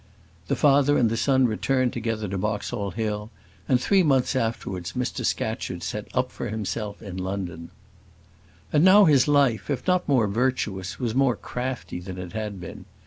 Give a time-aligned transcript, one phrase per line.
[0.47, 3.29] The father and the son returned together to Boxall Hill,
[3.69, 7.69] and three months afterwards Mr Scatcherd set up for himself in London.
[8.73, 12.85] And now his life, if not more virtuous, was more crafty than it had been.